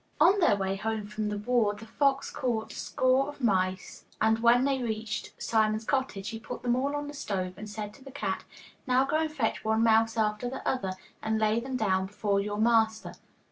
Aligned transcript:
On 0.19 0.39
their 0.39 0.55
way 0.55 0.77
home 0.77 1.05
from 1.05 1.29
the 1.29 1.37
war 1.37 1.75
the 1.75 1.85
fox 1.85 2.31
caught 2.31 2.71
score 2.71 3.27
of 3.29 3.39
mice, 3.39 4.05
and 4.19 4.39
when 4.39 4.63
they 4.63 4.81
reached 4.81 5.29
Simon's 5.39 5.85
cottage 5.85 6.29
he 6.29 6.39
put 6.39 6.63
them 6.63 6.75
all 6.75 6.95
on 6.95 7.07
the 7.07 7.13
stove 7.13 7.53
and 7.55 7.69
said 7.69 7.93
to 7.93 8.03
the 8.03 8.09
cat, 8.09 8.43
'Now 8.87 9.05
go 9.05 9.17
and 9.17 9.31
fetch 9.31 9.63
one 9.63 9.83
mouse 9.83 10.17
after 10.17 10.49
the 10.49 10.67
other, 10.67 10.93
and 11.21 11.37
lay 11.37 11.59
them 11.59 11.77
down 11.77 12.07
before 12.07 12.39
your 12.39 12.57
master. 12.57 13.13